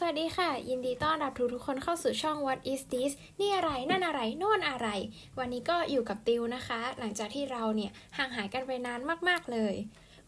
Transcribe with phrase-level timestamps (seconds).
[0.00, 4.88] สวัสดีค่ะ ยินดีต้อนรับทุกทุกคนเข้าสู่ช่อง What is this นี่อะไรนั่นอะไรโน่นอะไร
[5.38, 9.74] วันนี้ก็อยู่กับติวนะคะ หลังจากที่เราเนี่ยห่างหายกันไปนานมากๆเลย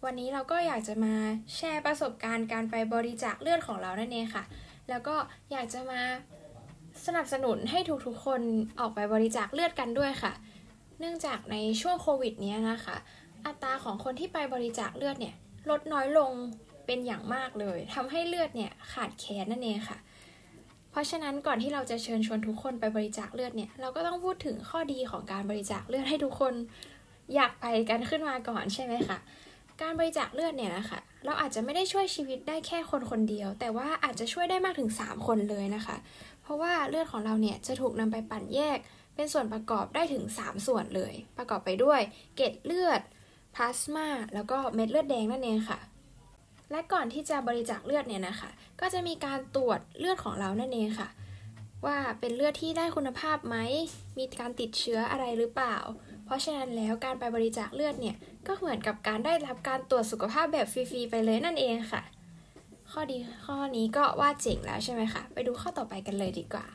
[0.04, 1.14] วันนี้เราก็อยากจะมา
[1.56, 4.44] แชร์ประสบการณ์การไปบริจาคเลือดของเรานั่นเองค่ะ
[4.88, 5.16] แล้วก็
[5.52, 6.00] อยากจะมา
[7.06, 8.40] สนับสนุนให้ทุกๆคน
[8.80, 10.32] ออกไปบริจาคเลือดกันด้วยค่ะ
[10.98, 12.96] เนื่องจากในช่วงโควิดเนี้ยนะคะ
[13.46, 15.34] อัตราของคนที่ไปบริจาคเลือดเนี่ย
[15.70, 16.32] ลดน้อยลง
[16.92, 19.98] เป็นอย่างมากเลยทำให้เลือดเนี่ยขาดแคลนนั่นเองค่ะ
[20.90, 26.54] เพราะฉะนั้นก่อนที่เราจะเชิญชวนทุกคนไปบริจาคเลือดเนี่ยเราก็ต้องพูดถึงข้อดีของการบริจาคเลือดให้ทุกคน
[27.34, 29.18] อยากไปกันขึ้นมาก่อนใช่ไหมคะ
[29.82, 35.96] การบริจาคเลือดเนี่ยนะคะ เราอาจจะไม่ได้ช่วยชีวิตได้แค่คนคนเดียว แต่ว่าอาจจะช่วยได้มากถึง 3 คนเลยนะคะ
[36.42, 38.78] เพราะว่าเลือดของเราเนี่ยจะถูกนำไปปั่นแยก
[39.14, 42.00] เป็นส่วนประกอบได้ถึง 3 ส่วนเลย ประกอบไปด้วย
[42.36, 43.00] เกล็ดเลือด
[43.54, 45.78] พลาสมาแล้วก็เม็ดเลือดแดงนั่นเองค่ะ
[46.70, 51.08] และก่อนที่จะบริจาคเลือดเนี่ยนะคะ ก็จะมีการตรวจเลือดของเรานั่นเองค่ะ
[51.86, 53.56] ว่าเป็นเลือดที่ได้คุณภาพไหม
[54.18, 55.76] มีการติดเชื้ออะไรหรือเปล่า
[56.24, 62.02] เพราะฉะนั้นแล้วการไปบริจาคเลือดเนี่ยก็เหมือนกับการได้รับการตรวจสุขภาพแบบฟรีๆไปเลยนั่นเองค่ะ
[62.92, 66.66] ข้อดีข้อนี้ก็ว่าเจ๋งแล้วใช่ไหมคะ ไปดูข้อต่อไปกันเลยดีกว่า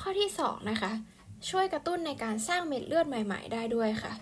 [0.00, 0.92] ข้อที่ 2 นะคะ
[1.48, 4.12] ช่วยกระตุ้นในการสร้างเม็ดเลือดใหม่ ๆ ได้ด้วยค่ะ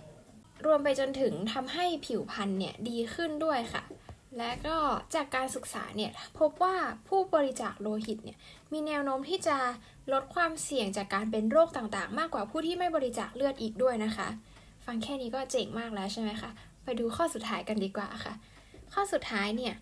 [0.65, 3.83] รวมไปจนถึงทำให้ผิวพรรณเนี่ยดีขึ้นด้วยค่ะ
[4.39, 4.77] และก็
[5.15, 6.75] จากการศึกษาเนี่ยพบว่า
[7.09, 8.39] ผู้บริจาคโลหิตเนี่ย
[8.73, 9.57] มีแนวโน้มที่จะ
[10.13, 14.29] ลดความเสี่ยงจากการเป็นโรคต่างๆ มากกว่าผู้ที่ไม่บริจาคเลือดอีกด้วยนะคะ
[14.87, 16.51] ฟังแค่นี้ก็เจ๋งมากแล้วใช่ไหมคะ
[16.85, 18.35] ไปดูข้อสุดท้ายกันดีกว่าค่ะ
[18.93, 19.75] ข้อสุดท้ายเนี่ย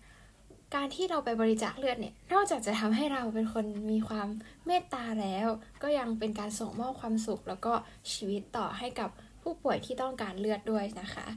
[0.75, 4.27] การที่เราไปบริจาคเลือดเนี่ยนอกจากจะทำให้เราเป็นคนมีความ
[4.65, 5.47] เมตตาแล้ว
[5.83, 7.73] ก็ยังเป็นการส่งมอบความสุข แล้วก็
[8.13, 9.09] ชีวิตต่อให้กับ
[9.41, 11.27] ผู้ป่วยที่ต้องการเลือดด้วยนะคะ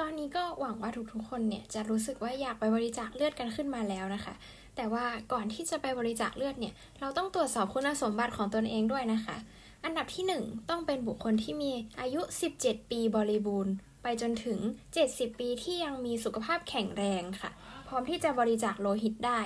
[0.00, 4.34] ตอนนี้ก็หวังว่าทุกๆคนเนี่ยจะรู้สึกว่าอยากไปบริจาคเลือดกันขึ้นมาแล้วนะคะ
[4.76, 9.36] แต่ว่าก่อนที่จะไปบริจาคเลือดเนี่ย เราต้องตรวจสอบคุณสมบัติของตนเองด้วยนะคะ
[9.84, 12.20] อันดับที่ 1 ต้องเป็นบุคคลที่มีอายุ
[12.56, 13.72] 17 ปีบริบูรณ์
[14.02, 14.58] ไปจนถึง
[15.00, 17.50] 70 ปีที่ยังมีสุขภาพแข็งแรงค่ะ
[17.88, 19.40] พร้อมที่จะบริจาคโลหิตได้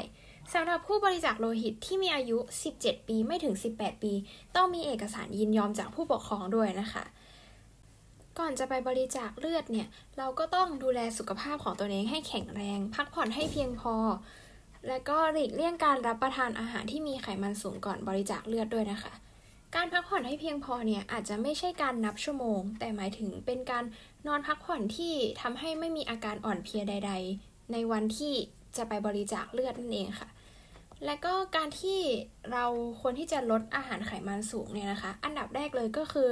[0.52, 2.38] สำหรับผู้บริจาคโลหิตที่มีอายุ
[2.74, 4.12] 17 ปีไม่ถึง 18 ปี
[4.56, 7.04] ต้องมีเอกสารยินยอมจากผู้ปกครองด้วยนะคะ
[8.38, 13.94] ก่อนจะไปบริจาคเลือดเนี่ย เราก็ต้องดูแลสุขภาพของตัวเองให้แข็งแรง พักผ่อนให้เพียงพอ
[14.88, 19.12] และก็หลีกเลี่ยงการรับประทานอาหารที่มีไขมันสูงก่อนบริจาคเลือดด้วยนะคะ
[19.76, 23.84] การพักผ่อนให้เพียงพอเนี่ยอาจจะไม่ใช่การนับชั่วโมง แต่หมายถึงเป็นการ
[24.26, 27.12] นอนพักผ่อนที่ทำให้ไม่มีอาการอ่อนเพลียใด
[27.42, 28.34] ๆ ในวันที่
[28.76, 30.28] จะไปบริจาคเลือดนั่นเองค่ะ
[31.04, 31.98] และก็การที่
[32.52, 32.64] เรา
[33.00, 36.28] ควรที่จะลดอาหารไขมันสูงเนี่ยนะคะ อันดับแรกเลยก็คือ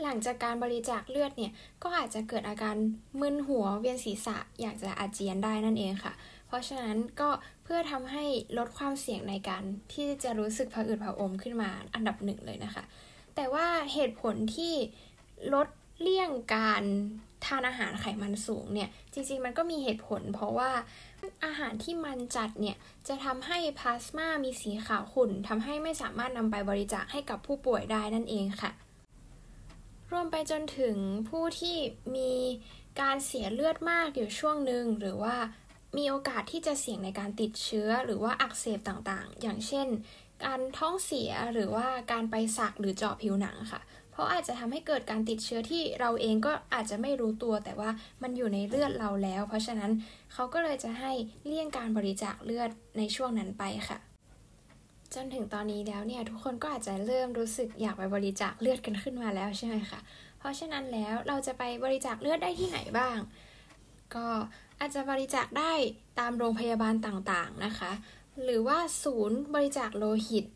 [0.00, 2.76] หลังจากการบริจาคเลือดเนี่ยก็อาจจะเกิดอาการ
[3.20, 6.12] มึนหัวเวียนศีรษะอยากจะอาเจียนได้นั่นเองค่ะ
[6.46, 7.28] เพราะฉะนั้นก็
[7.64, 8.24] เพื่อทำให้
[8.58, 12.84] ลดความเสี่ยงในการที่จะรู้สึกผะอืดผะอมขึ้นมาอันดับหนึ่งเลยนะคะ
[13.36, 14.74] แต่ว่าเหตุผลที่
[15.54, 15.68] ลด
[16.00, 16.82] เลี่ยงการ
[17.46, 20.70] ทานอาหารไขมันสูงเนี่ยจริงๆมันก็มีเหตุผล เพราะว่า
[21.44, 22.76] อาหารที่มันจัดเนี่ย
[23.08, 28.70] จะทำให้พลาสมามีสีขาวขุ่นทำให้ไม่สามารถนำไปบริจาคให้กับผู้ป่วยได้นั่นเองค่ะ
[30.12, 30.96] รวมไปจนถึง
[31.28, 31.76] ผู้ที่
[32.16, 32.32] มี
[33.00, 35.36] การเสียเลือดมากอยู่ช่วงหนึ่งหรือว่า
[35.96, 39.88] มีโอกาสที่จะเสี่ยงในการติดเชื้อหรือว่าอักเสบต่างๆ อย่างเช่น
[40.44, 43.80] การท้องเสียหรือว่าการไปสักหรือเจาะผิวหนังค่ะ
[44.12, 47.90] เพราะอาจจะทำให้เกิดการติดเชื้อที่เราเองก็อาจจะไม่รู้ตัวแต่ว่า
[48.22, 49.90] มันอยู่ในเลือดเราแล้ว เพราะฉะนั้น
[50.32, 51.12] เขาก็เลยจะให้
[51.46, 54.11] เลี่ยงการบริจาคเลือดในช่วงนั้นไปค่ะ
[55.14, 60.00] จนถึงตอนนี้แล้วเนี่ยทุกคนก็อาจจะเริ่มรู้สึกอยากไปบริจาคเลือดกันขึ้นมาแล้วใช่ไหมคะ
[60.38, 63.18] เพราะฉะนั้นแล้วเราจะไปบริจาคเลือดได้ที่ไหนบ้าง
[64.14, 64.26] ก็
[64.80, 65.72] อาจจะบริจาคได้
[66.18, 67.92] ตามโรงพยาบาลต่างๆนะคะ
[68.42, 70.46] หรือว่าศูนย์บริจาคโลหิต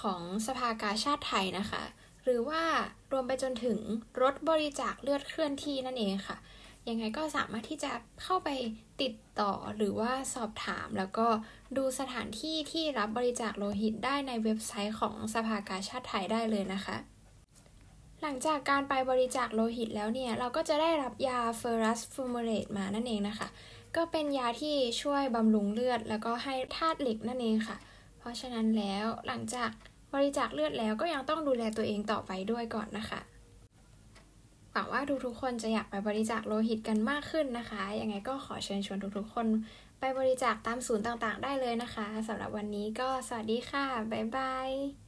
[0.00, 1.82] ของสภากาชาติไทยนะคะ
[2.24, 2.62] หรือว่า
[3.12, 3.78] รวมไปจนถึง
[4.22, 6.36] รถบริจาคเลือดเคลื่อนที่นั่นเองค่ะ
[6.88, 7.92] ยังไงก็สามารถที่จะ
[8.22, 8.48] เข้าไป
[9.02, 11.26] ติดต่อหรือว่าสอบถาม แล้วก็
[11.76, 16.96] ดูสถานที่ที่รับบริจาคโลหิตได้ในเว็บไซต์ของสภากาชาติไทยได้เลยนะคะ
[18.22, 23.48] หลังจากการไปบริจาคโลหิตแล้วเนี่ย เราก็จะได้รับยาเฟอรัสฟูมเรตมานั่นเองนะคะ
[23.96, 27.76] ก็เป็นยาที่ช่วยบำรุงเลือด แล้วก็ให้ธาตุเหล็กนั่นเองค่ะ
[28.18, 29.70] เพราะฉะนั้นแล้วหลังจาก
[30.14, 33.20] บริจาคเลือดแล้วก็ยังต้องดูแลตัวเองต่อไปด้วยก่อนนะคะ
[34.78, 39.46] หวังว่าทุกๆคนจะอยากไปบริจาคโลหิตกันมากขึ้นนะคะ ยังไงก็ขอเชิญชวนทุกๆคน
[40.00, 45.05] ไปบริจาคตามศูนย์ต่างๆ ได้เลยนะคะสำหรับวันนี้ก็สวัสดีค่ะ บ๊ายบาย